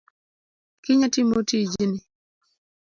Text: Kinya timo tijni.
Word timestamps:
Kinya 0.83 1.07
timo 1.13 1.39
tijni. 1.49 1.97